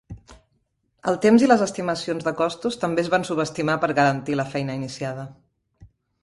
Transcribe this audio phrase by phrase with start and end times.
[1.11, 4.79] El temps i les estimacions de costos també es van subestimar per garantir la feina
[4.83, 5.29] iniciada.